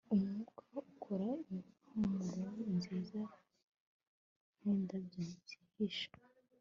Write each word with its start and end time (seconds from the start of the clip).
Umwuka 0.13 0.61
ukoraho 0.81 1.35
impumuro 1.99 2.51
nziza 2.75 3.21
nkindabyo 4.57 5.21
zihishe 5.31 6.07